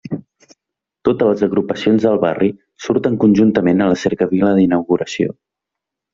Totes 1.09 1.27
les 1.31 1.43
agrupacions 1.47 2.07
del 2.07 2.17
barri 2.23 2.49
surten 2.87 3.19
conjuntament 3.25 3.85
a 3.85 3.91
la 3.93 4.01
cercavila 4.07 4.51
d'inauguració. 4.63 5.33